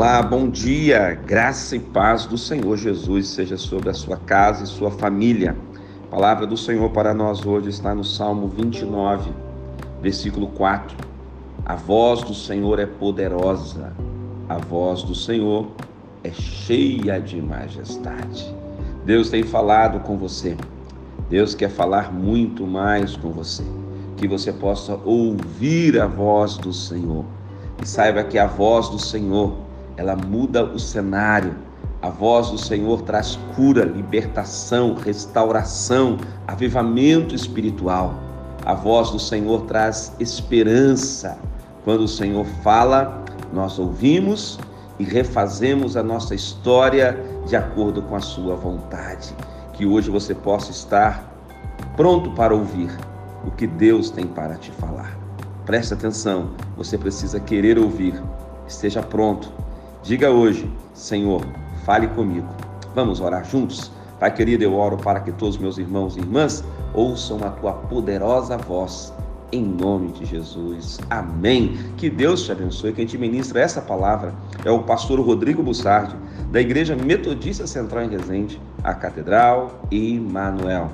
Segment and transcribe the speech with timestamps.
[0.00, 1.12] Olá, bom dia.
[1.26, 5.54] Graça e paz do Senhor Jesus seja sobre a sua casa e sua família.
[6.04, 9.30] A palavra do Senhor para nós hoje está no Salmo 29,
[10.00, 10.96] versículo 4.
[11.66, 13.92] A voz do Senhor é poderosa,
[14.48, 15.70] a voz do Senhor
[16.24, 18.56] é cheia de majestade.
[19.04, 20.56] Deus tem falado com você.
[21.28, 23.64] Deus quer falar muito mais com você.
[24.16, 27.26] Que você possa ouvir a voz do Senhor
[27.82, 29.68] e saiba que a voz do Senhor,
[30.00, 31.54] ela muda o cenário.
[32.00, 36.16] A voz do Senhor traz cura, libertação, restauração,
[36.48, 38.14] avivamento espiritual.
[38.64, 41.36] A voz do Senhor traz esperança.
[41.84, 44.58] Quando o Senhor fala, nós ouvimos
[44.98, 49.34] e refazemos a nossa história de acordo com a sua vontade.
[49.74, 51.30] Que hoje você possa estar
[51.94, 52.90] pronto para ouvir
[53.46, 55.14] o que Deus tem para te falar.
[55.66, 58.14] Preste atenção, você precisa querer ouvir.
[58.66, 59.52] Esteja pronto.
[60.02, 61.42] Diga hoje, Senhor,
[61.84, 62.48] fale comigo.
[62.94, 63.92] Vamos orar juntos?
[64.18, 68.56] Pai querido, eu oro para que todos meus irmãos e irmãs ouçam a tua poderosa
[68.56, 69.12] voz.
[69.52, 70.98] Em nome de Jesus.
[71.10, 71.76] Amém.
[71.96, 72.92] Que Deus te abençoe.
[72.92, 74.34] Quem te ministra essa palavra
[74.64, 76.14] é o pastor Rodrigo Bussardi,
[76.50, 80.90] da Igreja Metodista Central em Resende, a Catedral Emmanuel.